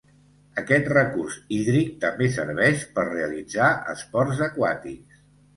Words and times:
Aquest 0.61 0.87
recurs 0.93 1.35
hídric 1.57 1.91
també 2.05 2.29
serveix 2.37 2.87
per 2.97 3.07
realitzar 3.11 3.71
esports 3.95 4.43
aquàtics. 4.51 5.25